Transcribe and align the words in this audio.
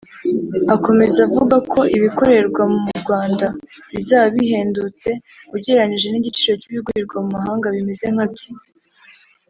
Akomeza 0.75 1.17
avuga 1.27 1.55
ko 1.71 1.79
ibikorerwa 1.95 2.63
mu 2.79 2.91
Rwanda 3.01 3.47
bizaba 3.93 4.25
bihendutse 4.35 5.07
ugereranije 5.55 6.07
n’igiciro 6.09 6.53
cy’ibigurirwa 6.61 7.17
mu 7.23 7.29
mahanga 7.35 7.67
bimeze 7.75 8.05
nkabyo 8.15 8.47